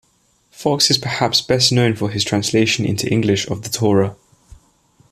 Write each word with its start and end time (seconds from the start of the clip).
Fox 0.49 0.89
is 0.89 0.97
perhaps 0.97 1.41
best 1.43 1.71
known 1.71 1.95
for 1.95 2.09
his 2.09 2.23
translation 2.23 2.85
into 2.85 3.07
English 3.11 3.47
of 3.47 3.61
the 3.61 3.69
Torah. 3.69 4.15